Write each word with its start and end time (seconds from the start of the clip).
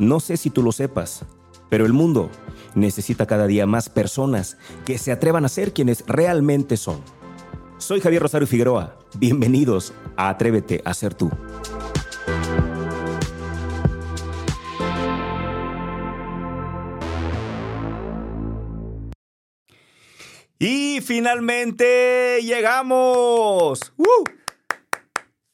No 0.00 0.18
sé 0.18 0.38
si 0.38 0.48
tú 0.48 0.62
lo 0.62 0.72
sepas, 0.72 1.26
pero 1.68 1.84
el 1.84 1.92
mundo 1.92 2.30
necesita 2.74 3.26
cada 3.26 3.46
día 3.46 3.66
más 3.66 3.90
personas 3.90 4.56
que 4.86 4.96
se 4.96 5.12
atrevan 5.12 5.44
a 5.44 5.50
ser 5.50 5.74
quienes 5.74 6.06
realmente 6.06 6.78
son. 6.78 7.02
Soy 7.76 8.00
Javier 8.00 8.22
Rosario 8.22 8.46
Figueroa. 8.46 8.98
Bienvenidos 9.18 9.92
a 10.16 10.30
Atrévete 10.30 10.80
a 10.86 10.94
ser 10.94 11.12
tú. 11.12 11.30
Y 20.58 21.00
finalmente 21.02 22.40
llegamos. 22.42 23.92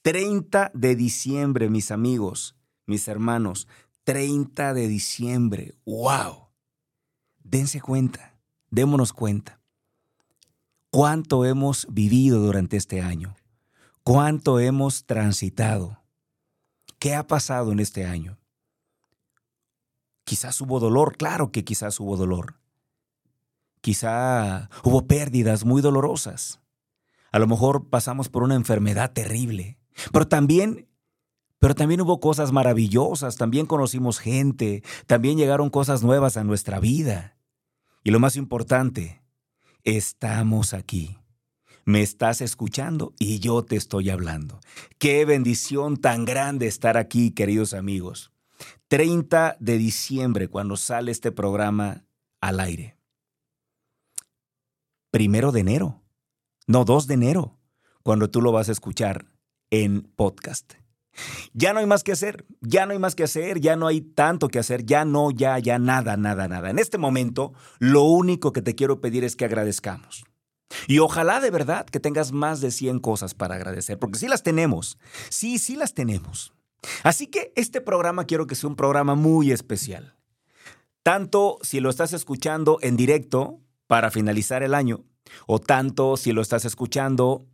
30 0.03 0.71
de 0.73 0.95
diciembre, 0.95 1.69
mis 1.69 1.91
amigos, 1.91 2.55
mis 2.87 3.09
hermanos. 3.09 3.67
30 4.07 4.73
de 4.73 4.87
diciembre. 4.87 5.75
¡Wow! 5.85 6.51
Dense 7.43 7.81
cuenta, 7.81 8.39
démonos 8.71 9.13
cuenta. 9.13 9.61
¿Cuánto 10.91 11.45
hemos 11.45 11.89
vivido 11.91 12.39
durante 12.39 12.77
este 12.77 13.01
año? 13.01 13.35
¿Cuánto 14.05 14.61
hemos 14.61 15.07
transitado? 15.07 16.05
¿Qué 17.01 17.17
ha 17.17 17.27
pasado 17.27 17.73
en 17.73 17.81
este 17.81 18.05
año? 18.07 18.39
Quizás 20.23 20.61
hubo 20.61 20.79
dolor, 20.79 21.17
claro 21.17 21.51
que 21.51 21.65
quizás 21.65 21.99
hubo 21.99 22.17
dolor. 22.17 22.61
Quizá 23.81 24.71
hubo 24.85 25.09
pérdidas 25.09 25.65
muy 25.65 25.83
dolorosas. 25.83 26.61
A 27.33 27.41
lo 27.41 27.49
mejor 27.49 27.91
pasamos 27.91 28.29
por 28.29 28.45
una 28.45 28.55
enfermedad 28.55 29.13
terrible. 29.13 29.81
Pero 30.13 30.29
también, 30.29 30.89
pero 31.59 31.75
también 31.75 32.01
hubo 32.01 32.21
cosas 32.21 32.53
maravillosas. 32.53 33.37
También 33.37 33.67
conocimos 33.67 34.19
gente. 34.19 34.83
También 35.07 35.39
llegaron 35.39 35.71
cosas 35.71 36.03
nuevas 36.03 36.37
a 36.37 36.45
nuestra 36.45 36.81
vida. 36.81 37.37
Y 38.05 38.11
lo 38.11 38.21
más 38.21 38.37
importante, 38.37 39.23
estamos 39.85 40.75
aquí. 40.75 41.19
Me 41.85 42.03
estás 42.03 42.41
escuchando 42.41 43.15
y 43.19 43.39
yo 43.39 43.65
te 43.65 43.77
estoy 43.77 44.11
hablando. 44.11 44.61
Qué 44.99 45.25
bendición 45.25 45.97
tan 45.97 46.25
grande 46.25 46.67
estar 46.67 46.97
aquí, 46.97 47.31
queridos 47.31 47.75
amigos. 47.75 48.33
30 48.89 49.57
de 49.61 49.79
diciembre, 49.79 50.49
cuando 50.49 50.77
sale 50.77 51.13
este 51.13 51.33
programa 51.33 52.05
al 52.41 52.61
aire 52.61 52.97
primero 55.17 55.51
de 55.51 55.61
enero, 55.61 56.03
no 56.67 56.85
2 56.85 57.07
de 57.07 57.15
enero, 57.15 57.59
cuando 58.03 58.29
tú 58.29 58.43
lo 58.43 58.53
vas 58.53 58.69
a 58.69 58.73
escuchar 58.73 59.25
en 59.71 60.03
podcast. 60.03 60.75
Ya 61.53 61.73
no 61.73 61.81
hay 61.81 61.87
más 61.87 62.03
que 62.03 62.13
hacer, 62.13 62.45
ya 62.61 62.87
no 62.87 62.93
hay 62.93 62.99
más 62.99 63.15
que 63.15 63.25
hacer, 63.25 63.61
ya 63.61 63.77
no 63.77 63.87
hay 63.87 64.01
tanto 64.01 64.49
que 64.49 64.59
hacer, 64.59 64.85
ya 64.85 65.05
no, 65.05 65.31
ya, 65.31 65.59
ya 65.59 65.79
nada, 65.79 66.17
nada, 66.17 66.49
nada. 66.49 66.71
En 66.71 66.79
este 66.79 66.99
momento, 66.99 67.55
lo 67.79 68.03
único 68.03 68.53
que 68.53 68.63
te 68.63 68.75
quiero 68.75 69.01
pedir 69.01 69.25
es 69.25 69.37
que 69.37 69.45
agradezcamos. 69.45 70.25
Y 70.89 70.99
ojalá 70.99 71.41
de 71.41 71.51
verdad 71.51 71.87
que 71.87 72.01
tengas 72.01 72.33
más 72.33 72.61
de 72.61 72.71
100 72.71 72.99
cosas 73.01 73.35
para 73.35 73.55
agradecer, 73.55 73.99
porque 73.99 74.19
sí 74.19 74.29
las 74.29 74.43
tenemos, 74.43 74.99
sí, 75.31 75.59
sí 75.59 75.77
las 75.77 75.95
tenemos. 75.95 76.53
Así 77.03 77.27
que 77.29 77.53
este 77.57 77.81
programa 77.81 78.25
quiero 78.25 78.47
que 78.47 78.55
sea 78.55 78.69
un 78.69 78.77
programa 78.77 79.15
muy 79.15 79.53
especial. 79.53 80.17
Tanto 81.03 81.59
si 81.63 81.81
lo 81.81 81.91
estás 81.91 82.13
escuchando 82.13 82.79
en 82.83 82.97
directo, 82.97 83.61
para 83.87 84.11
finalizar 84.11 84.63
el 84.63 84.75
año, 84.75 85.05
o 85.47 85.61
tanto 85.61 86.17
si 86.17 86.33
lo 86.33 86.43
estás 86.43 86.65
escuchando 86.65 87.47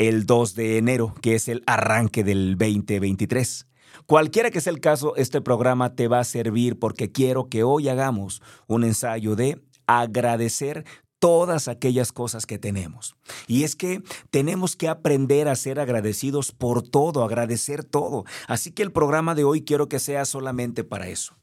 el 0.00 0.24
2 0.24 0.54
de 0.54 0.78
enero, 0.78 1.14
que 1.20 1.34
es 1.34 1.46
el 1.46 1.62
arranque 1.66 2.24
del 2.24 2.56
2023. 2.56 3.66
Cualquiera 4.06 4.50
que 4.50 4.62
sea 4.62 4.72
el 4.72 4.80
caso, 4.80 5.14
este 5.16 5.42
programa 5.42 5.94
te 5.94 6.08
va 6.08 6.20
a 6.20 6.24
servir 6.24 6.78
porque 6.78 7.12
quiero 7.12 7.50
que 7.50 7.64
hoy 7.64 7.90
hagamos 7.90 8.40
un 8.66 8.84
ensayo 8.84 9.36
de 9.36 9.60
agradecer 9.86 10.86
todas 11.18 11.68
aquellas 11.68 12.12
cosas 12.12 12.46
que 12.46 12.58
tenemos. 12.58 13.14
Y 13.46 13.64
es 13.64 13.76
que 13.76 14.02
tenemos 14.30 14.74
que 14.74 14.88
aprender 14.88 15.48
a 15.48 15.54
ser 15.54 15.78
agradecidos 15.78 16.52
por 16.52 16.82
todo, 16.82 17.22
agradecer 17.22 17.84
todo. 17.84 18.24
Así 18.48 18.72
que 18.72 18.82
el 18.82 18.92
programa 18.92 19.34
de 19.34 19.44
hoy 19.44 19.64
quiero 19.64 19.90
que 19.90 19.98
sea 19.98 20.24
solamente 20.24 20.82
para 20.82 21.08
eso, 21.08 21.36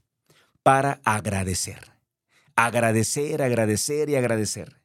para 0.63 0.99
agradecer 1.05 1.95
agradecer, 2.57 3.43
agradecer 3.43 4.09
y 4.09 4.15
agradecer. 4.15 4.76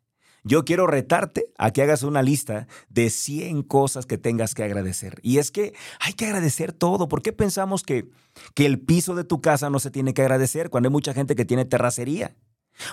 Yo 0.44 0.64
quiero 0.64 0.86
retarte 0.86 1.46
a 1.56 1.70
que 1.70 1.82
hagas 1.82 2.02
una 2.02 2.22
lista 2.22 2.66
de 2.88 3.10
100 3.10 3.62
cosas 3.62 4.06
que 4.06 4.18
tengas 4.18 4.54
que 4.54 4.64
agradecer. 4.64 5.20
Y 5.22 5.38
es 5.38 5.50
que 5.50 5.72
hay 6.00 6.14
que 6.14 6.26
agradecer 6.26 6.72
todo. 6.72 7.08
¿Por 7.08 7.22
qué 7.22 7.32
pensamos 7.32 7.82
que, 7.82 8.08
que 8.54 8.66
el 8.66 8.80
piso 8.80 9.14
de 9.14 9.24
tu 9.24 9.40
casa 9.40 9.70
no 9.70 9.78
se 9.78 9.90
tiene 9.90 10.14
que 10.14 10.22
agradecer 10.22 10.70
cuando 10.70 10.88
hay 10.88 10.92
mucha 10.92 11.14
gente 11.14 11.36
que 11.36 11.44
tiene 11.44 11.64
terracería? 11.64 12.34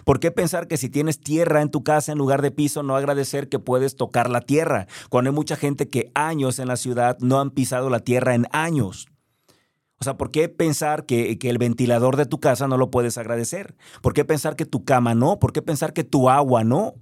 ¿Por 0.04 0.20
qué 0.20 0.32
pensar 0.32 0.68
que 0.68 0.78
si 0.78 0.90
tienes 0.90 1.20
tierra 1.20 1.62
en 1.62 1.72
tu 1.72 1.84
casa 1.84 2.12
en 2.12 2.18
lugar 2.18 2.42
de 2.42 2.52
piso, 2.52 2.84
no 2.84 2.96
agradecer 2.96 3.50
que 3.50 3.60
puedes 3.60 3.96
tocar 3.96 4.30
la 4.30 4.42
tierra? 4.42 4.88
Cuando 5.10 5.32
hay 5.32 5.36
mucha 5.36 5.56
gente 5.56 5.90
que 5.90 6.12
años 6.14 6.60
en 6.60 6.68
la 6.68 6.78
ciudad 6.78 7.18
no 7.20 7.40
han 7.40 7.52
pisado 7.52 7.90
la 7.90 8.00
tierra 8.00 8.36
en 8.36 8.48
años. 8.52 9.08
O 10.00 10.04
sea, 10.04 10.16
¿por 10.16 10.32
qué 10.32 10.48
pensar 10.48 11.06
que, 11.06 11.38
el 11.42 11.58
ventilador 11.58 12.16
de 12.16 12.26
tu 12.26 12.40
casa 12.40 12.68
no 12.68 12.78
lo 12.78 12.90
puedes 12.90 13.18
agradecer? 13.18 13.76
¿Por 14.02 14.14
qué 14.14 14.24
pensar 14.24 14.56
que 14.56 14.66
tu 14.66 14.86
cama 14.86 15.14
no? 15.14 15.40
¿Por 15.40 15.52
qué 15.52 15.62
pensar 15.62 15.94
que 15.94 16.06
tu 16.06 16.30
agua 16.30 16.64
no? 16.64 16.96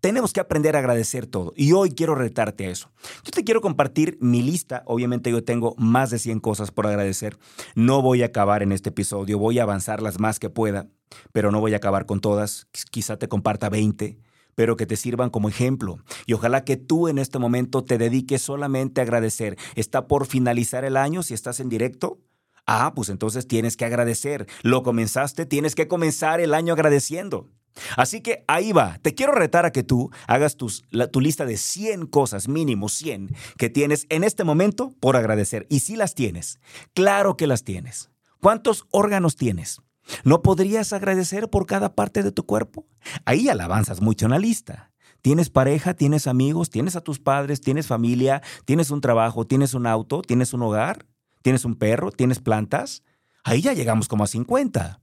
Tenemos 0.00 0.32
que 0.32 0.40
aprender 0.40 0.76
a 0.76 0.78
agradecer 0.78 1.26
todo. 1.26 1.52
Y 1.56 1.72
hoy 1.72 1.90
quiero 1.90 2.14
retarte 2.14 2.66
a 2.66 2.70
eso. 2.70 2.90
Yo 3.24 3.32
te 3.32 3.44
quiero 3.44 3.60
compartir 3.60 4.16
mi 4.20 4.42
lista. 4.42 4.82
Obviamente 4.86 5.30
yo 5.30 5.44
tengo 5.44 5.74
más 5.76 6.10
de 6.10 6.18
100 6.18 6.40
cosas 6.40 6.70
por 6.70 6.86
agradecer. 6.86 7.38
No 7.74 8.00
voy 8.00 8.22
a 8.22 8.26
acabar 8.26 8.62
en 8.62 8.72
este 8.72 8.88
episodio. 8.88 9.38
Voy 9.38 9.58
a 9.58 9.64
avanzar 9.64 10.02
las 10.02 10.18
más 10.18 10.38
que 10.38 10.48
pueda, 10.48 10.88
pero 11.32 11.50
no 11.50 11.60
voy 11.60 11.74
a 11.74 11.78
acabar 11.78 12.06
con 12.06 12.20
todas. 12.20 12.66
Quizá 12.90 13.18
te 13.18 13.28
comparta 13.28 13.68
20 13.68 14.18
pero 14.56 14.76
que 14.76 14.84
te 14.84 14.96
sirvan 14.96 15.30
como 15.30 15.48
ejemplo. 15.48 16.00
Y 16.26 16.34
ojalá 16.34 16.64
que 16.64 16.76
tú 16.76 17.08
en 17.08 17.18
este 17.18 17.38
momento 17.38 17.82
te 17.82 17.96
dediques 17.96 18.42
solamente 18.42 19.00
a 19.00 19.04
agradecer. 19.04 19.56
Está 19.74 20.06
por 20.06 20.26
finalizar 20.26 20.84
el 20.84 20.98
año 20.98 21.22
si 21.22 21.32
estás 21.32 21.60
en 21.60 21.70
directo. 21.70 22.18
Ah, 22.66 22.92
pues 22.94 23.08
entonces 23.08 23.48
tienes 23.48 23.78
que 23.78 23.86
agradecer. 23.86 24.46
Lo 24.62 24.82
comenzaste, 24.82 25.46
tienes 25.46 25.74
que 25.74 25.88
comenzar 25.88 26.40
el 26.40 26.52
año 26.52 26.74
agradeciendo. 26.74 27.48
Así 27.96 28.20
que 28.20 28.44
ahí 28.48 28.72
va. 28.72 28.98
Te 29.02 29.14
quiero 29.14 29.32
retar 29.32 29.66
a 29.66 29.72
que 29.72 29.82
tú 29.82 30.10
hagas 30.26 30.56
tu 30.56 31.20
lista 31.20 31.44
de 31.44 31.56
100 31.56 32.06
cosas, 32.06 32.48
mínimo 32.48 32.88
100, 32.88 33.34
que 33.58 33.70
tienes 33.70 34.06
en 34.08 34.24
este 34.24 34.44
momento 34.44 34.94
por 35.00 35.16
agradecer. 35.16 35.66
Y 35.70 35.80
si 35.80 35.96
las 35.96 36.14
tienes, 36.14 36.60
claro 36.94 37.36
que 37.36 37.46
las 37.46 37.64
tienes. 37.64 38.10
¿Cuántos 38.40 38.86
órganos 38.90 39.36
tienes? 39.36 39.80
¿No 40.24 40.42
podrías 40.42 40.92
agradecer 40.92 41.50
por 41.50 41.66
cada 41.66 41.94
parte 41.94 42.22
de 42.22 42.32
tu 42.32 42.44
cuerpo? 42.44 42.86
Ahí 43.24 43.48
alabanzas 43.48 44.00
mucho 44.00 44.26
en 44.26 44.32
la 44.32 44.38
lista. 44.38 44.90
Tienes 45.22 45.50
pareja, 45.50 45.94
tienes 45.94 46.26
amigos, 46.26 46.70
tienes 46.70 46.96
a 46.96 47.02
tus 47.02 47.18
padres, 47.18 47.60
tienes 47.60 47.86
familia, 47.86 48.42
tienes 48.64 48.90
un 48.90 49.02
trabajo, 49.02 49.46
tienes 49.46 49.74
un 49.74 49.86
auto, 49.86 50.22
tienes 50.22 50.54
un 50.54 50.62
hogar, 50.62 51.06
tienes 51.42 51.66
un 51.66 51.74
perro, 51.74 52.10
tienes 52.10 52.40
plantas. 52.40 53.02
Ahí 53.44 53.60
ya 53.60 53.74
llegamos 53.74 54.08
como 54.08 54.24
a 54.24 54.26
50. 54.26 55.00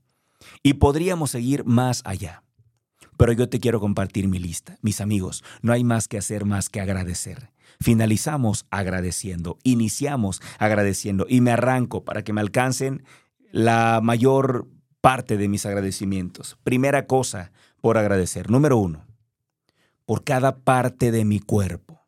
Y 0.62 0.74
podríamos 0.74 1.30
seguir 1.30 1.64
más 1.64 2.02
allá. 2.04 2.42
Pero 3.18 3.32
yo 3.32 3.48
te 3.48 3.60
quiero 3.60 3.80
compartir 3.80 4.28
mi 4.28 4.38
lista. 4.38 4.78
Mis 4.80 5.02
amigos, 5.02 5.44
no 5.60 5.72
hay 5.72 5.84
más 5.84 6.08
que 6.08 6.16
hacer 6.16 6.46
más 6.46 6.70
que 6.70 6.80
agradecer. 6.80 7.50
Finalizamos 7.80 8.64
agradeciendo, 8.70 9.58
iniciamos 9.64 10.40
agradeciendo 10.58 11.26
y 11.28 11.40
me 11.40 11.50
arranco 11.50 12.04
para 12.04 12.22
que 12.22 12.32
me 12.32 12.40
alcancen 12.40 13.02
la 13.50 14.00
mayor 14.02 14.68
parte 15.00 15.36
de 15.36 15.48
mis 15.48 15.66
agradecimientos. 15.66 16.58
Primera 16.62 17.06
cosa 17.06 17.52
por 17.80 17.98
agradecer. 17.98 18.50
Número 18.50 18.78
uno, 18.78 19.04
por 20.06 20.22
cada 20.22 20.58
parte 20.58 21.10
de 21.10 21.24
mi 21.24 21.40
cuerpo. 21.40 22.06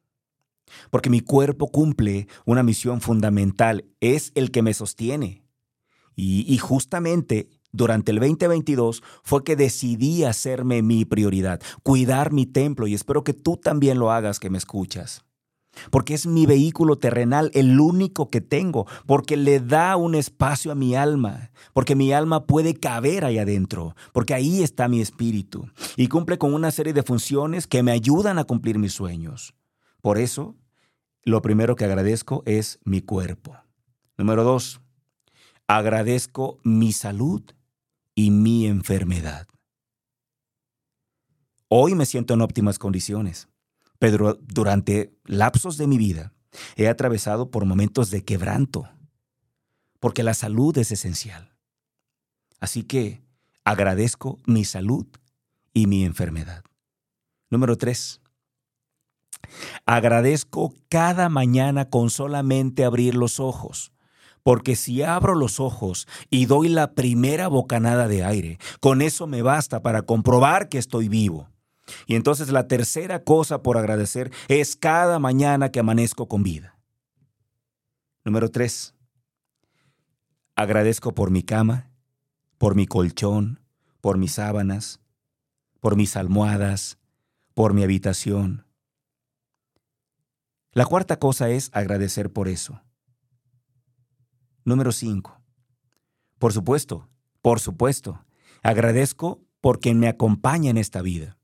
Porque 0.90 1.10
mi 1.10 1.20
cuerpo 1.20 1.72
cumple 1.72 2.28
una 2.44 2.62
misión 2.62 3.00
fundamental, 3.00 3.84
es 3.98 4.30
el 4.36 4.52
que 4.52 4.62
me 4.62 4.74
sostiene. 4.74 5.42
Y, 6.14 6.44
y 6.52 6.58
justamente 6.58 7.48
durante 7.72 8.10
el 8.10 8.18
2022 8.18 9.02
fue 9.22 9.44
que 9.44 9.56
decidí 9.56 10.24
hacerme 10.24 10.82
mi 10.82 11.04
prioridad, 11.04 11.60
cuidar 11.82 12.32
mi 12.32 12.46
templo 12.46 12.86
y 12.86 12.94
espero 12.94 13.24
que 13.24 13.34
tú 13.34 13.56
también 13.56 13.98
lo 13.98 14.10
hagas 14.10 14.38
que 14.38 14.50
me 14.50 14.58
escuchas 14.58 15.24
porque 15.90 16.14
es 16.14 16.26
mi 16.26 16.46
vehículo 16.46 16.96
terrenal, 16.96 17.50
el 17.54 17.78
único 17.80 18.28
que 18.28 18.40
tengo, 18.40 18.86
porque 19.06 19.36
le 19.36 19.60
da 19.60 19.96
un 19.96 20.14
espacio 20.14 20.72
a 20.72 20.74
mi 20.74 20.94
alma, 20.94 21.50
porque 21.72 21.94
mi 21.94 22.12
alma 22.12 22.46
puede 22.46 22.74
caber 22.74 23.24
ahí 23.24 23.38
adentro, 23.38 23.94
porque 24.12 24.34
ahí 24.34 24.62
está 24.62 24.88
mi 24.88 25.00
espíritu 25.00 25.68
y 25.96 26.08
cumple 26.08 26.38
con 26.38 26.54
una 26.54 26.70
serie 26.70 26.92
de 26.92 27.02
funciones 27.02 27.66
que 27.66 27.82
me 27.82 27.92
ayudan 27.92 28.38
a 28.38 28.44
cumplir 28.44 28.78
mis 28.78 28.92
sueños. 28.92 29.54
Por 30.02 30.18
eso, 30.18 30.56
lo 31.22 31.42
primero 31.42 31.76
que 31.76 31.84
agradezco 31.84 32.42
es 32.46 32.78
mi 32.84 33.00
cuerpo. 33.00 33.56
Número 34.16 34.44
dos, 34.44 34.80
agradezco 35.66 36.58
mi 36.62 36.92
salud 36.92 37.42
y 38.20 38.30
mi 38.30 38.66
enfermedad. 38.66 39.46
Hoy 41.68 41.94
me 41.94 42.04
siento 42.04 42.34
en 42.34 42.42
óptimas 42.42 42.78
condiciones. 42.78 43.48
Pero 43.98 44.34
durante 44.34 45.14
lapsos 45.24 45.78
de 45.78 45.86
mi 45.86 45.96
vida 45.96 46.34
he 46.76 46.88
atravesado 46.88 47.50
por 47.50 47.64
momentos 47.64 48.10
de 48.10 48.22
quebranto, 48.22 48.90
porque 50.00 50.22
la 50.22 50.34
salud 50.34 50.76
es 50.76 50.92
esencial. 50.92 51.54
Así 52.60 52.82
que 52.82 53.22
agradezco 53.64 54.38
mi 54.44 54.66
salud 54.66 55.06
y 55.72 55.86
mi 55.86 56.04
enfermedad. 56.04 56.62
Número 57.48 57.78
tres, 57.78 58.20
agradezco 59.86 60.74
cada 60.90 61.30
mañana 61.30 61.88
con 61.88 62.10
solamente 62.10 62.84
abrir 62.84 63.14
los 63.14 63.40
ojos. 63.40 63.92
Porque 64.42 64.76
si 64.76 65.02
abro 65.02 65.34
los 65.34 65.60
ojos 65.60 66.08
y 66.30 66.46
doy 66.46 66.68
la 66.68 66.94
primera 66.94 67.48
bocanada 67.48 68.08
de 68.08 68.24
aire, 68.24 68.58
con 68.80 69.02
eso 69.02 69.26
me 69.26 69.42
basta 69.42 69.82
para 69.82 70.02
comprobar 70.02 70.68
que 70.68 70.78
estoy 70.78 71.08
vivo. 71.08 71.48
Y 72.06 72.14
entonces 72.14 72.50
la 72.50 72.68
tercera 72.68 73.24
cosa 73.24 73.62
por 73.62 73.76
agradecer 73.76 74.32
es 74.48 74.76
cada 74.76 75.18
mañana 75.18 75.70
que 75.70 75.80
amanezco 75.80 76.28
con 76.28 76.42
vida. 76.42 76.78
Número 78.24 78.50
tres, 78.50 78.94
agradezco 80.54 81.14
por 81.14 81.30
mi 81.30 81.42
cama, 81.42 81.90
por 82.58 82.74
mi 82.74 82.86
colchón, 82.86 83.60
por 84.00 84.18
mis 84.18 84.32
sábanas, 84.32 85.00
por 85.80 85.96
mis 85.96 86.16
almohadas, 86.16 86.98
por 87.54 87.74
mi 87.74 87.82
habitación. 87.82 88.66
La 90.72 90.86
cuarta 90.86 91.18
cosa 91.18 91.48
es 91.48 91.70
agradecer 91.72 92.30
por 92.30 92.48
eso. 92.48 92.80
Número 94.64 94.92
cinco. 94.92 95.40
Por 96.38 96.52
supuesto, 96.52 97.08
por 97.42 97.60
supuesto, 97.60 98.24
agradezco 98.62 99.42
por 99.60 99.80
quien 99.80 99.98
me 99.98 100.08
acompaña 100.08 100.70
en 100.70 100.78
esta 100.78 101.02
vida 101.02 101.36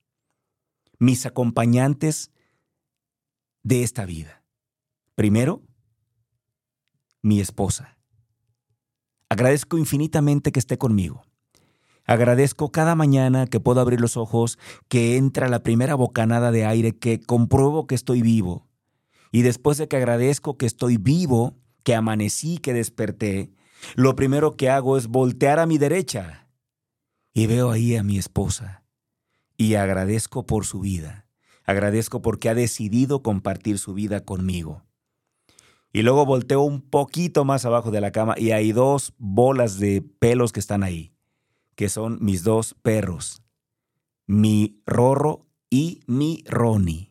mis 0.98 1.26
acompañantes 1.26 2.30
de 3.62 3.82
esta 3.82 4.04
vida. 4.06 4.42
Primero, 5.14 5.62
mi 7.22 7.40
esposa. 7.40 7.98
Agradezco 9.28 9.78
infinitamente 9.78 10.52
que 10.52 10.60
esté 10.60 10.78
conmigo. 10.78 11.22
Agradezco 12.04 12.70
cada 12.70 12.94
mañana 12.94 13.46
que 13.46 13.58
puedo 13.58 13.80
abrir 13.80 14.00
los 14.00 14.16
ojos, 14.16 14.58
que 14.88 15.16
entra 15.16 15.48
la 15.48 15.64
primera 15.64 15.96
bocanada 15.96 16.52
de 16.52 16.64
aire, 16.64 16.96
que 16.96 17.18
compruebo 17.18 17.88
que 17.88 17.96
estoy 17.96 18.22
vivo. 18.22 18.68
Y 19.32 19.42
después 19.42 19.76
de 19.78 19.88
que 19.88 19.96
agradezco 19.96 20.56
que 20.56 20.66
estoy 20.66 20.98
vivo, 20.98 21.56
que 21.86 21.94
amanecí, 21.94 22.58
que 22.58 22.72
desperté, 22.72 23.52
lo 23.94 24.16
primero 24.16 24.56
que 24.56 24.68
hago 24.68 24.96
es 24.96 25.06
voltear 25.06 25.60
a 25.60 25.66
mi 25.66 25.78
derecha 25.78 26.48
y 27.32 27.46
veo 27.46 27.70
ahí 27.70 27.94
a 27.94 28.02
mi 28.02 28.18
esposa 28.18 28.82
y 29.56 29.74
agradezco 29.74 30.46
por 30.46 30.66
su 30.66 30.80
vida. 30.80 31.28
Agradezco 31.64 32.22
porque 32.22 32.48
ha 32.48 32.56
decidido 32.56 33.22
compartir 33.22 33.78
su 33.78 33.94
vida 33.94 34.24
conmigo. 34.24 34.82
Y 35.92 36.02
luego 36.02 36.26
volteo 36.26 36.62
un 36.62 36.80
poquito 36.80 37.44
más 37.44 37.64
abajo 37.64 37.92
de 37.92 38.00
la 38.00 38.10
cama 38.10 38.34
y 38.36 38.50
hay 38.50 38.72
dos 38.72 39.14
bolas 39.18 39.78
de 39.78 40.02
pelos 40.02 40.50
que 40.50 40.58
están 40.58 40.82
ahí, 40.82 41.12
que 41.76 41.88
son 41.88 42.18
mis 42.20 42.42
dos 42.42 42.74
perros, 42.82 43.44
mi 44.26 44.82
Rorro 44.86 45.46
y 45.70 46.00
mi 46.08 46.42
Ronnie. 46.48 47.05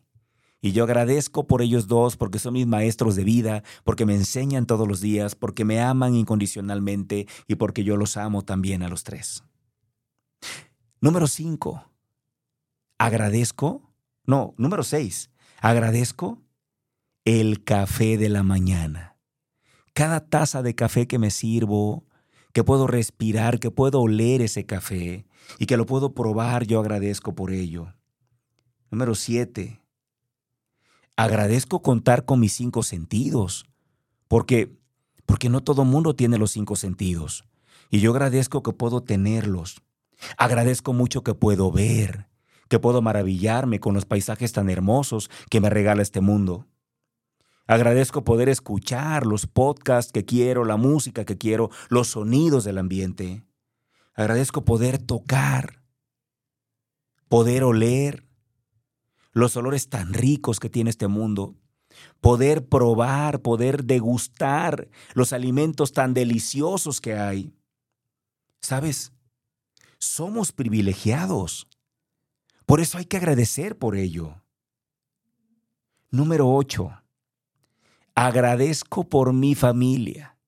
Y 0.66 0.72
yo 0.72 0.82
agradezco 0.82 1.46
por 1.46 1.62
ellos 1.62 1.86
dos 1.86 2.16
porque 2.16 2.40
son 2.40 2.54
mis 2.54 2.66
maestros 2.66 3.14
de 3.14 3.22
vida, 3.22 3.62
porque 3.84 4.04
me 4.04 4.16
enseñan 4.16 4.66
todos 4.66 4.88
los 4.88 5.00
días, 5.00 5.36
porque 5.36 5.64
me 5.64 5.80
aman 5.80 6.16
incondicionalmente 6.16 7.28
y 7.46 7.54
porque 7.54 7.84
yo 7.84 7.96
los 7.96 8.16
amo 8.16 8.42
también 8.42 8.82
a 8.82 8.88
los 8.88 9.04
tres. 9.04 9.44
Número 11.00 11.28
cinco 11.28 11.88
agradezco, 12.98 13.92
no, 14.24 14.54
número 14.58 14.82
seis, 14.82 15.30
agradezco 15.60 16.42
el 17.24 17.62
café 17.62 18.18
de 18.18 18.28
la 18.28 18.42
mañana. 18.42 19.16
Cada 19.92 20.18
taza 20.18 20.64
de 20.64 20.74
café 20.74 21.06
que 21.06 21.20
me 21.20 21.30
sirvo, 21.30 22.06
que 22.52 22.64
puedo 22.64 22.88
respirar, 22.88 23.60
que 23.60 23.70
puedo 23.70 24.00
oler 24.00 24.42
ese 24.42 24.66
café 24.66 25.28
y 25.60 25.66
que 25.66 25.76
lo 25.76 25.86
puedo 25.86 26.12
probar, 26.12 26.66
yo 26.66 26.80
agradezco 26.80 27.36
por 27.36 27.52
ello. 27.52 27.94
Número 28.90 29.14
siete, 29.14 29.85
agradezco 31.16 31.82
contar 31.82 32.24
con 32.24 32.40
mis 32.40 32.52
cinco 32.52 32.82
sentidos, 32.82 33.66
porque, 34.28 34.78
porque 35.24 35.48
no 35.48 35.62
todo 35.62 35.84
mundo 35.84 36.14
tiene 36.14 36.38
los 36.38 36.52
cinco 36.52 36.76
sentidos, 36.76 37.44
y 37.90 38.00
yo 38.00 38.12
agradezco 38.12 38.62
que 38.62 38.72
puedo 38.72 39.02
tenerlos. 39.02 39.82
Agradezco 40.38 40.92
mucho 40.92 41.22
que 41.22 41.34
puedo 41.34 41.70
ver, 41.70 42.28
que 42.68 42.78
puedo 42.78 43.02
maravillarme 43.02 43.80
con 43.80 43.94
los 43.94 44.06
paisajes 44.06 44.52
tan 44.52 44.70
hermosos 44.70 45.30
que 45.50 45.60
me 45.60 45.70
regala 45.70 46.02
este 46.02 46.20
mundo. 46.20 46.66
Agradezco 47.66 48.24
poder 48.24 48.48
escuchar 48.48 49.26
los 49.26 49.46
podcasts 49.46 50.12
que 50.12 50.24
quiero, 50.24 50.64
la 50.64 50.76
música 50.76 51.24
que 51.24 51.36
quiero, 51.36 51.70
los 51.88 52.08
sonidos 52.08 52.64
del 52.64 52.78
ambiente. 52.78 53.44
Agradezco 54.14 54.64
poder 54.64 54.98
tocar, 54.98 55.82
poder 57.28 57.64
oler 57.64 58.25
los 59.40 59.54
olores 59.54 59.90
tan 59.90 60.14
ricos 60.14 60.58
que 60.58 60.70
tiene 60.70 60.88
este 60.88 61.08
mundo, 61.08 61.56
poder 62.22 62.66
probar, 62.66 63.42
poder 63.42 63.84
degustar 63.84 64.88
los 65.12 65.34
alimentos 65.34 65.92
tan 65.92 66.14
deliciosos 66.14 67.02
que 67.02 67.18
hay. 67.18 67.52
¿Sabes? 68.62 69.12
Somos 69.98 70.52
privilegiados. 70.52 71.68
Por 72.64 72.80
eso 72.80 72.96
hay 72.96 73.04
que 73.04 73.18
agradecer 73.18 73.76
por 73.76 73.96
ello. 73.96 74.42
Número 76.10 76.48
8. 76.48 77.02
Agradezco 78.14 79.04
por 79.04 79.34
mi 79.34 79.54
familia. 79.54 80.38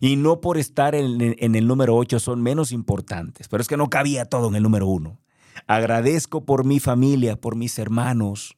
Y 0.00 0.16
no 0.16 0.42
por 0.42 0.58
estar 0.58 0.94
en, 0.94 1.20
el 1.38 1.66
número 1.66 1.96
8 1.96 2.20
son 2.20 2.42
menos 2.42 2.72
importantes, 2.72 3.48
pero 3.48 3.62
es 3.62 3.68
que 3.68 3.78
no 3.78 3.88
cabía 3.88 4.26
todo 4.26 4.48
en 4.48 4.56
el 4.56 4.62
número 4.62 4.86
1. 4.86 5.18
Agradezco 5.66 6.44
por 6.44 6.64
mi 6.64 6.80
familia, 6.80 7.36
por 7.36 7.56
mis 7.56 7.78
hermanos, 7.78 8.56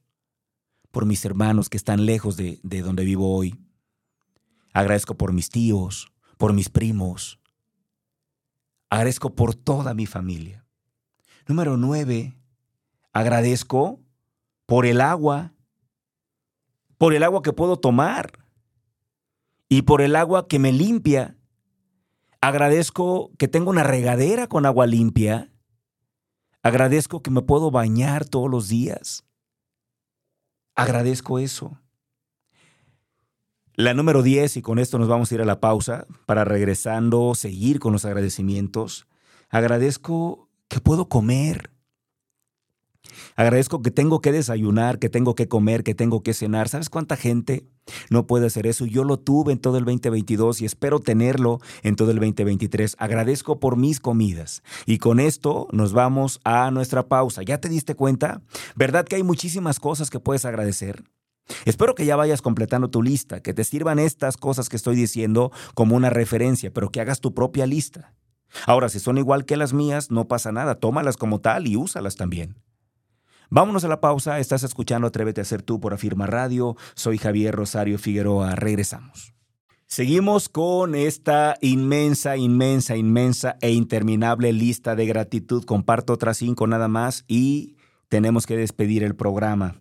por 0.90 1.06
mis 1.06 1.24
hermanos 1.24 1.68
que 1.68 1.76
están 1.76 2.06
lejos 2.06 2.36
de, 2.36 2.60
de 2.62 2.82
donde 2.82 3.04
vivo 3.04 3.34
hoy. 3.34 3.54
Agradezco 4.72 5.16
por 5.16 5.32
mis 5.32 5.48
tíos, 5.48 6.12
por 6.36 6.52
mis 6.52 6.68
primos. 6.68 7.38
Agradezco 8.90 9.34
por 9.34 9.54
toda 9.54 9.94
mi 9.94 10.06
familia. 10.06 10.64
Número 11.46 11.76
9. 11.76 12.34
Agradezco 13.12 14.00
por 14.66 14.86
el 14.86 15.00
agua, 15.00 15.54
por 16.98 17.14
el 17.14 17.22
agua 17.22 17.42
que 17.42 17.52
puedo 17.52 17.78
tomar 17.78 18.32
y 19.68 19.82
por 19.82 20.02
el 20.02 20.14
agua 20.16 20.46
que 20.46 20.58
me 20.58 20.72
limpia. 20.72 21.36
Agradezco 22.40 23.32
que 23.38 23.48
tengo 23.48 23.70
una 23.70 23.82
regadera 23.82 24.46
con 24.46 24.66
agua 24.66 24.86
limpia. 24.86 25.50
Agradezco 26.68 27.22
que 27.22 27.30
me 27.30 27.40
puedo 27.40 27.70
bañar 27.70 28.26
todos 28.26 28.50
los 28.50 28.68
días. 28.68 29.24
Agradezco 30.74 31.38
eso. 31.38 31.80
La 33.72 33.94
número 33.94 34.22
10, 34.22 34.58
y 34.58 34.62
con 34.62 34.78
esto 34.78 34.98
nos 34.98 35.08
vamos 35.08 35.32
a 35.32 35.34
ir 35.36 35.40
a 35.40 35.46
la 35.46 35.60
pausa 35.60 36.06
para 36.26 36.44
regresando, 36.44 37.34
seguir 37.34 37.80
con 37.80 37.94
los 37.94 38.04
agradecimientos. 38.04 39.06
Agradezco 39.48 40.50
que 40.68 40.80
puedo 40.80 41.08
comer. 41.08 41.70
Agradezco 43.34 43.80
que 43.80 43.90
tengo 43.90 44.20
que 44.20 44.32
desayunar, 44.32 44.98
que 44.98 45.08
tengo 45.08 45.34
que 45.34 45.48
comer, 45.48 45.82
que 45.82 45.94
tengo 45.94 46.22
que 46.22 46.34
cenar. 46.34 46.68
¿Sabes 46.68 46.90
cuánta 46.90 47.16
gente 47.16 47.66
no 48.10 48.26
puede 48.26 48.46
hacer 48.46 48.66
eso? 48.66 48.86
Yo 48.86 49.04
lo 49.04 49.18
tuve 49.18 49.52
en 49.52 49.58
todo 49.58 49.78
el 49.78 49.84
2022 49.84 50.62
y 50.62 50.64
espero 50.64 51.00
tenerlo 51.00 51.60
en 51.82 51.96
todo 51.96 52.10
el 52.10 52.18
2023. 52.18 52.96
Agradezco 52.98 53.60
por 53.60 53.76
mis 53.76 54.00
comidas. 54.00 54.62
Y 54.86 54.98
con 54.98 55.20
esto 55.20 55.68
nos 55.72 55.92
vamos 55.92 56.40
a 56.44 56.70
nuestra 56.70 57.08
pausa. 57.08 57.42
¿Ya 57.42 57.58
te 57.58 57.68
diste 57.68 57.94
cuenta? 57.94 58.42
¿Verdad 58.76 59.04
que 59.04 59.16
hay 59.16 59.22
muchísimas 59.22 59.80
cosas 59.80 60.10
que 60.10 60.20
puedes 60.20 60.44
agradecer? 60.44 61.04
Espero 61.64 61.94
que 61.94 62.04
ya 62.04 62.16
vayas 62.16 62.42
completando 62.42 62.90
tu 62.90 63.02
lista, 63.02 63.40
que 63.40 63.54
te 63.54 63.64
sirvan 63.64 63.98
estas 63.98 64.36
cosas 64.36 64.68
que 64.68 64.76
estoy 64.76 64.96
diciendo 64.96 65.50
como 65.74 65.96
una 65.96 66.10
referencia, 66.10 66.70
pero 66.72 66.90
que 66.90 67.00
hagas 67.00 67.20
tu 67.20 67.32
propia 67.32 67.66
lista. 67.66 68.14
Ahora, 68.66 68.88
si 68.88 68.98
son 68.98 69.18
igual 69.18 69.44
que 69.44 69.56
las 69.56 69.72
mías, 69.72 70.10
no 70.10 70.26
pasa 70.28 70.52
nada, 70.52 70.76
tómalas 70.76 71.16
como 71.16 71.40
tal 71.40 71.66
y 71.66 71.76
úsalas 71.76 72.16
también. 72.16 72.56
Vámonos 73.50 73.84
a 73.84 73.88
la 73.88 74.00
pausa. 74.00 74.38
Estás 74.38 74.62
escuchando 74.62 75.06
Atrévete 75.06 75.40
a 75.40 75.44
ser 75.44 75.62
tú 75.62 75.80
por 75.80 75.94
Afirma 75.94 76.26
Radio. 76.26 76.76
Soy 76.94 77.16
Javier 77.16 77.54
Rosario 77.54 77.98
Figueroa. 77.98 78.54
Regresamos. 78.54 79.32
Seguimos 79.86 80.50
con 80.50 80.94
esta 80.94 81.56
inmensa, 81.62 82.36
inmensa, 82.36 82.94
inmensa 82.94 83.56
e 83.62 83.70
interminable 83.70 84.52
lista 84.52 84.94
de 84.94 85.06
gratitud. 85.06 85.64
Comparto 85.64 86.12
otras 86.12 86.36
cinco 86.36 86.66
nada 86.66 86.88
más 86.88 87.24
y 87.26 87.76
tenemos 88.10 88.46
que 88.46 88.56
despedir 88.56 89.02
el 89.02 89.16
programa. 89.16 89.80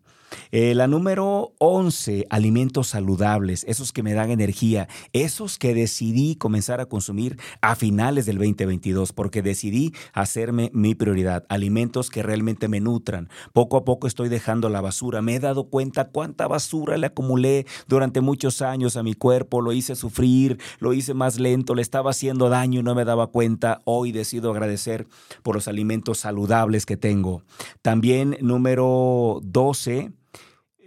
Eh, 0.51 0.73
la 0.75 0.87
número 0.87 1.53
11, 1.59 2.27
alimentos 2.29 2.87
saludables, 2.87 3.63
esos 3.67 3.91
que 3.91 4.03
me 4.03 4.13
dan 4.13 4.31
energía, 4.31 4.87
esos 5.13 5.57
que 5.57 5.73
decidí 5.73 6.35
comenzar 6.35 6.81
a 6.81 6.85
consumir 6.85 7.37
a 7.61 7.75
finales 7.75 8.25
del 8.25 8.37
2022, 8.37 9.13
porque 9.13 9.41
decidí 9.41 9.93
hacerme 10.13 10.71
mi 10.73 10.95
prioridad, 10.95 11.45
alimentos 11.49 12.09
que 12.09 12.23
realmente 12.23 12.67
me 12.67 12.79
nutran. 12.79 13.29
Poco 13.53 13.77
a 13.77 13.85
poco 13.85 14.07
estoy 14.07 14.29
dejando 14.29 14.69
la 14.69 14.81
basura, 14.81 15.21
me 15.21 15.35
he 15.35 15.39
dado 15.39 15.65
cuenta 15.69 16.09
cuánta 16.09 16.47
basura 16.47 16.97
le 16.97 17.07
acumulé 17.07 17.65
durante 17.87 18.21
muchos 18.21 18.61
años 18.61 18.97
a 18.97 19.03
mi 19.03 19.13
cuerpo, 19.13 19.61
lo 19.61 19.71
hice 19.71 19.95
sufrir, 19.95 20.59
lo 20.79 20.93
hice 20.93 21.13
más 21.13 21.39
lento, 21.39 21.75
le 21.75 21.81
estaba 21.81 22.11
haciendo 22.11 22.49
daño 22.49 22.79
y 22.79 22.83
no 22.83 22.95
me 22.95 23.05
daba 23.05 23.27
cuenta. 23.27 23.81
Hoy 23.85 24.11
decido 24.11 24.51
agradecer 24.51 25.07
por 25.43 25.55
los 25.55 25.67
alimentos 25.67 26.19
saludables 26.19 26.85
que 26.85 26.97
tengo. 26.97 27.43
También 27.81 28.37
número 28.41 29.39
12, 29.43 30.11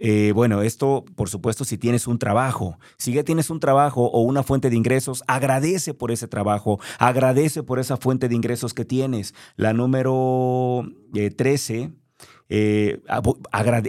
eh, 0.03 0.31
bueno, 0.33 0.63
esto, 0.63 1.05
por 1.15 1.29
supuesto, 1.29 1.63
si 1.63 1.77
tienes 1.77 2.07
un 2.07 2.17
trabajo, 2.17 2.79
si 2.97 3.13
ya 3.13 3.23
tienes 3.23 3.51
un 3.51 3.59
trabajo 3.59 4.05
o 4.05 4.21
una 4.21 4.41
fuente 4.41 4.71
de 4.71 4.75
ingresos, 4.75 5.23
agradece 5.27 5.93
por 5.93 6.09
ese 6.09 6.27
trabajo, 6.27 6.79
agradece 6.97 7.61
por 7.61 7.77
esa 7.77 7.97
fuente 7.97 8.27
de 8.27 8.33
ingresos 8.33 8.73
que 8.73 8.83
tienes. 8.83 9.35
La 9.57 9.73
número 9.73 10.87
13, 11.13 11.91
eh, 12.49 12.99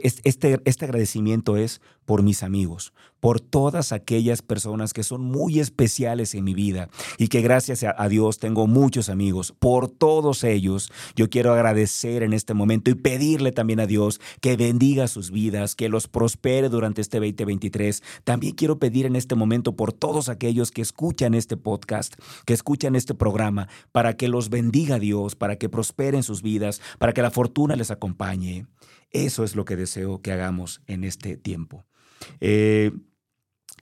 este, 0.02 0.60
este 0.66 0.84
agradecimiento 0.84 1.56
es 1.56 1.80
por 2.04 2.22
mis 2.22 2.42
amigos, 2.42 2.92
por 3.20 3.40
todas 3.40 3.92
aquellas 3.92 4.42
personas 4.42 4.92
que 4.92 5.04
son 5.04 5.22
muy 5.22 5.60
especiales 5.60 6.34
en 6.34 6.44
mi 6.44 6.54
vida 6.54 6.88
y 7.18 7.28
que 7.28 7.40
gracias 7.40 7.84
a, 7.84 8.08
Dios 8.08 8.38
tengo 8.38 8.66
muchos 8.66 9.08
amigos. 9.08 9.54
Por 9.58 9.88
todos 9.88 10.42
ellos 10.42 10.90
yo 11.14 11.30
quiero 11.30 11.52
agradecer 11.52 12.24
en 12.24 12.32
este 12.32 12.52
momento 12.52 12.90
y 12.90 12.94
pedirle 12.94 13.52
también 13.52 13.78
a 13.78 13.86
Dios 13.86 14.20
que 14.40 14.56
bendiga 14.56 15.06
sus 15.06 15.30
vidas, 15.30 15.76
que 15.76 15.88
los 15.88 16.08
prospere 16.08 16.68
durante 16.68 17.00
este 17.00 17.18
2023. 17.18 18.02
También 18.24 18.54
quiero 18.54 18.78
pedir 18.78 19.06
en 19.06 19.14
este 19.14 19.36
momento 19.36 19.76
por 19.76 19.92
todos 19.92 20.28
aquellos 20.28 20.72
que 20.72 20.82
escuchan 20.82 21.34
este 21.34 21.56
podcast, 21.56 22.14
que 22.44 22.54
escuchan 22.54 22.96
este 22.96 23.14
programa, 23.14 23.68
para 23.92 24.16
que 24.16 24.26
los 24.26 24.50
bendiga 24.50 24.98
Dios, 24.98 25.36
para 25.36 25.56
que 25.56 25.68
prosperen 25.68 26.24
sus 26.24 26.42
vidas, 26.42 26.80
para 26.98 27.12
que 27.12 27.22
la 27.22 27.30
fortuna 27.30 27.76
les 27.76 27.92
acompañe. 27.92 28.66
Eso 29.12 29.44
es 29.44 29.54
lo 29.54 29.64
que 29.64 29.76
deseo 29.76 30.22
que 30.22 30.32
hagamos 30.32 30.80
en 30.86 31.04
este 31.04 31.36
tiempo. 31.36 31.84
Eh, 32.40 32.90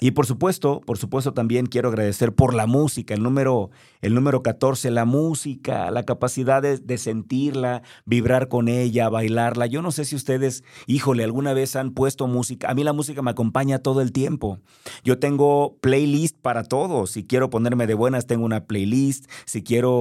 y 0.03 0.13
por 0.13 0.25
supuesto, 0.25 0.81
por 0.81 0.97
supuesto 0.97 1.35
también 1.35 1.67
quiero 1.67 1.91
agradecer 1.91 2.35
por 2.35 2.55
la 2.55 2.67
música, 2.67 3.13
el 3.13 3.23
número, 3.23 3.71
el 4.01 4.15
número 4.15 4.43
14, 4.43 4.91
la 4.91 5.05
música, 5.05 5.91
la 5.91 6.05
capacidad 6.05 6.63
de, 6.63 6.99
sentirla, 6.99 7.83
vibrar 8.07 8.49
con 8.49 8.69
ella, 8.69 9.11
bailarla. 9.11 9.67
Yo 9.67 9.83
no 9.83 9.93
sé 9.93 10.07
si 10.07 10.17
ustedes, 10.17 10.65
híjole, 10.87 11.23
alguna 11.23 11.53
vez 11.53 11.77
han 11.77 11.91
puesto 11.91 12.27
música. 12.29 12.71
A 12.71 12.75
mí 12.75 12.83
la 12.83 12.95
música 12.95 13.21
me 13.21 13.31
acompaña 13.31 13.81
todo 13.81 14.01
el 14.01 14.13
tiempo. 14.13 14.59
Yo 15.05 15.19
tengo 15.19 15.77
playlist 15.83 16.39
para 16.39 16.65
todo. 16.65 17.07
Si 17.07 17.25
quiero 17.25 17.51
ponerme 17.51 17.87
de 17.87 17.95
buenas, 17.95 18.27
tengo 18.27 18.47
una 18.47 18.65
playlist. 18.65 19.31
Si 19.45 19.63
quiero 19.63 19.93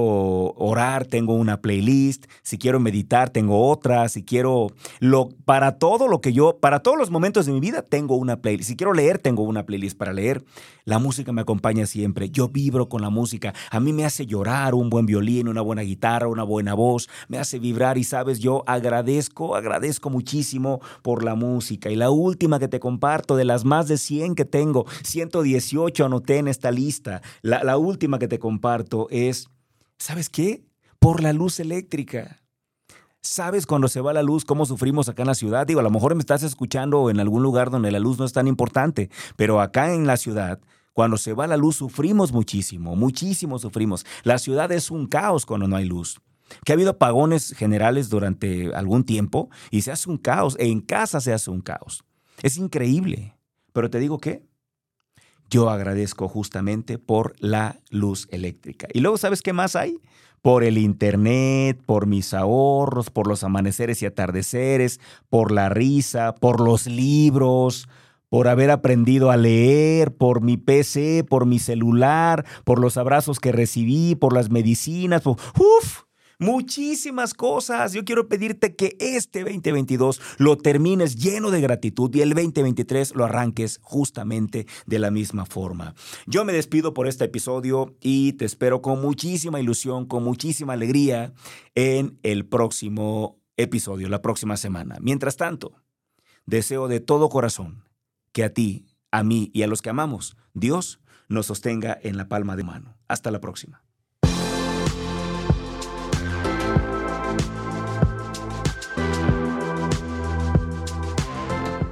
orar, 0.56 1.04
tengo 1.04 1.34
una 1.34 1.60
playlist. 1.60 2.24
Si 2.42 2.56
quiero 2.56 2.80
meditar, 2.80 3.28
tengo 3.28 3.68
otra. 3.68 4.08
Si 4.08 4.24
quiero, 4.24 4.68
lo, 4.98 5.28
para 5.44 5.78
todo 5.78 6.08
lo 6.08 6.22
que 6.22 6.32
yo, 6.32 6.56
para 6.58 6.80
todos 6.80 6.96
los 6.96 7.10
momentos 7.10 7.44
de 7.44 7.52
mi 7.52 7.60
vida, 7.60 7.82
tengo 7.82 8.16
una 8.16 8.38
playlist. 8.40 8.70
Si 8.70 8.76
quiero 8.76 8.94
leer, 8.94 9.18
tengo 9.18 9.42
una 9.42 9.66
playlist 9.66 9.89
para 9.94 10.12
leer. 10.12 10.44
La 10.84 10.98
música 10.98 11.32
me 11.32 11.42
acompaña 11.42 11.86
siempre. 11.86 12.30
Yo 12.30 12.48
vibro 12.48 12.88
con 12.88 13.02
la 13.02 13.10
música. 13.10 13.54
A 13.70 13.80
mí 13.80 13.92
me 13.92 14.04
hace 14.04 14.26
llorar 14.26 14.74
un 14.74 14.90
buen 14.90 15.06
violín, 15.06 15.48
una 15.48 15.60
buena 15.60 15.82
guitarra, 15.82 16.28
una 16.28 16.42
buena 16.42 16.74
voz. 16.74 17.08
Me 17.28 17.38
hace 17.38 17.58
vibrar 17.58 17.98
y 17.98 18.04
sabes, 18.04 18.38
yo 18.38 18.64
agradezco, 18.66 19.56
agradezco 19.56 20.10
muchísimo 20.10 20.80
por 21.02 21.22
la 21.24 21.34
música. 21.34 21.90
Y 21.90 21.96
la 21.96 22.10
última 22.10 22.58
que 22.58 22.68
te 22.68 22.80
comparto, 22.80 23.36
de 23.36 23.44
las 23.44 23.64
más 23.64 23.88
de 23.88 23.98
100 23.98 24.34
que 24.34 24.44
tengo, 24.44 24.86
118 25.02 26.04
anoté 26.04 26.38
en 26.38 26.48
esta 26.48 26.70
lista. 26.70 27.22
La, 27.42 27.62
la 27.64 27.76
última 27.76 28.18
que 28.18 28.28
te 28.28 28.38
comparto 28.38 29.06
es, 29.10 29.48
¿sabes 29.98 30.28
qué? 30.28 30.64
Por 30.98 31.22
la 31.22 31.32
luz 31.32 31.60
eléctrica. 31.60 32.40
¿Sabes 33.22 33.66
cuando 33.66 33.88
se 33.88 34.00
va 34.00 34.14
la 34.14 34.22
luz 34.22 34.46
cómo 34.46 34.64
sufrimos 34.64 35.10
acá 35.10 35.22
en 35.22 35.28
la 35.28 35.34
ciudad? 35.34 35.66
Digo, 35.66 35.80
a 35.80 35.82
lo 35.82 35.90
mejor 35.90 36.14
me 36.14 36.20
estás 36.20 36.42
escuchando 36.42 37.10
en 37.10 37.20
algún 37.20 37.42
lugar 37.42 37.70
donde 37.70 37.90
la 37.90 37.98
luz 37.98 38.18
no 38.18 38.24
es 38.24 38.32
tan 38.32 38.48
importante, 38.48 39.10
pero 39.36 39.60
acá 39.60 39.92
en 39.92 40.06
la 40.06 40.16
ciudad, 40.16 40.58
cuando 40.94 41.18
se 41.18 41.34
va 41.34 41.46
la 41.46 41.58
luz 41.58 41.76
sufrimos 41.76 42.32
muchísimo, 42.32 42.96
muchísimo 42.96 43.58
sufrimos. 43.58 44.06
La 44.22 44.38
ciudad 44.38 44.72
es 44.72 44.90
un 44.90 45.06
caos 45.06 45.44
cuando 45.44 45.68
no 45.68 45.76
hay 45.76 45.84
luz. 45.84 46.18
Que 46.64 46.72
ha 46.72 46.74
habido 46.74 46.92
apagones 46.92 47.52
generales 47.52 48.08
durante 48.08 48.74
algún 48.74 49.04
tiempo 49.04 49.50
y 49.70 49.82
se 49.82 49.92
hace 49.92 50.08
un 50.08 50.16
caos, 50.16 50.56
en 50.58 50.80
casa 50.80 51.20
se 51.20 51.34
hace 51.34 51.50
un 51.50 51.60
caos. 51.60 52.02
Es 52.42 52.56
increíble. 52.56 53.36
Pero 53.74 53.90
te 53.90 53.98
digo 53.98 54.18
que 54.18 54.49
yo 55.50 55.68
agradezco 55.68 56.28
justamente 56.28 56.98
por 56.98 57.34
la 57.40 57.76
luz 57.90 58.28
eléctrica. 58.30 58.86
Y 58.92 59.00
luego, 59.00 59.18
¿sabes 59.18 59.42
qué 59.42 59.52
más 59.52 59.76
hay? 59.76 59.98
por 60.42 60.64
el 60.64 60.78
internet, 60.78 61.78
por 61.84 62.06
mis 62.06 62.32
ahorros, 62.32 63.10
por 63.10 63.26
los 63.26 63.44
amaneceres 63.44 64.00
y 64.02 64.06
atardeceres, 64.06 64.98
por 65.28 65.52
la 65.52 65.68
risa, 65.68 66.34
por 66.34 66.60
los 66.60 66.86
libros, 66.86 67.88
por 68.30 68.48
haber 68.48 68.70
aprendido 68.70 69.30
a 69.30 69.36
leer, 69.36 70.14
por 70.14 70.40
mi 70.40 70.56
PC, 70.56 71.24
por 71.28 71.46
mi 71.46 71.58
celular, 71.58 72.46
por 72.64 72.78
los 72.78 72.96
abrazos 72.96 73.40
que 73.40 73.52
recibí, 73.52 74.14
por 74.14 74.32
las 74.32 74.50
medicinas, 74.50 75.22
por, 75.22 75.36
uf, 75.58 76.04
muchísimas 76.40 77.34
cosas. 77.34 77.92
Yo 77.92 78.04
quiero 78.04 78.28
pedirte 78.28 78.74
que 78.74 78.96
este 78.98 79.44
2022 79.44 80.20
lo 80.38 80.56
termines 80.56 81.14
lleno 81.14 81.52
de 81.52 81.60
gratitud 81.60 82.12
y 82.14 82.22
el 82.22 82.30
2023 82.30 83.14
lo 83.14 83.24
arranques 83.24 83.78
justamente 83.82 84.66
de 84.86 84.98
la 84.98 85.12
misma 85.12 85.46
forma. 85.46 85.94
Yo 86.26 86.44
me 86.44 86.52
despido 86.52 86.92
por 86.92 87.06
este 87.06 87.26
episodio 87.26 87.94
y 88.00 88.32
te 88.32 88.44
espero 88.44 88.82
con 88.82 89.00
muchísima 89.00 89.60
ilusión, 89.60 90.06
con 90.06 90.24
muchísima 90.24 90.72
alegría 90.72 91.32
en 91.74 92.18
el 92.24 92.46
próximo 92.46 93.38
episodio, 93.56 94.08
la 94.08 94.22
próxima 94.22 94.56
semana. 94.56 94.96
Mientras 95.00 95.36
tanto, 95.36 95.74
deseo 96.46 96.88
de 96.88 97.00
todo 97.00 97.28
corazón 97.28 97.84
que 98.32 98.44
a 98.44 98.52
ti, 98.52 98.86
a 99.10 99.22
mí 99.22 99.50
y 99.52 99.62
a 99.62 99.66
los 99.66 99.82
que 99.82 99.90
amamos, 99.90 100.36
Dios 100.54 101.00
nos 101.28 101.46
sostenga 101.46 101.98
en 102.02 102.16
la 102.16 102.28
palma 102.28 102.56
de 102.56 102.64
mano. 102.64 102.96
Hasta 103.08 103.30
la 103.30 103.40
próxima. 103.40 103.84